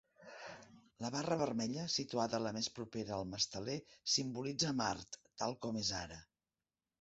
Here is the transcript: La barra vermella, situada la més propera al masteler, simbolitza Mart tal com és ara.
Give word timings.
La 1.03 1.09
barra 1.15 1.35
vermella, 1.41 1.83
situada 1.95 2.39
la 2.45 2.53
més 2.55 2.69
propera 2.77 3.13
al 3.19 3.27
masteler, 3.35 3.77
simbolitza 4.15 4.73
Mart 4.81 5.21
tal 5.43 5.55
com 5.67 5.79
és 5.85 5.93
ara. 6.01 6.19